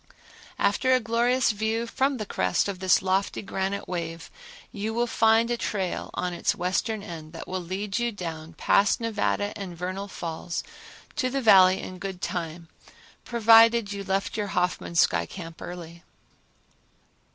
After 0.57 0.91
a 0.95 0.99
glorious 0.99 1.51
view 1.51 1.85
from 1.85 2.17
the 2.17 2.25
crest 2.25 2.67
of 2.67 2.79
this 2.79 3.03
lofty 3.03 3.43
granite 3.43 3.87
wave 3.87 4.31
you 4.71 4.95
will 4.95 5.05
find 5.05 5.51
a 5.51 5.57
trail 5.57 6.09
on 6.15 6.33
its 6.33 6.55
western 6.55 7.03
end 7.03 7.33
that 7.33 7.47
will 7.47 7.61
lead 7.61 7.99
you 7.99 8.11
down 8.11 8.53
past 8.53 8.99
Nevada 8.99 9.55
and 9.55 9.77
Vernal 9.77 10.07
Falls 10.07 10.63
to 11.17 11.29
the 11.29 11.39
Valley 11.39 11.79
in 11.79 11.99
good 11.99 12.19
time, 12.19 12.67
provided 13.25 13.93
you 13.93 14.03
left 14.03 14.35
your 14.35 14.47
Hoffman 14.47 14.95
sky 14.95 15.27
camp 15.27 15.61
early. 15.61 16.01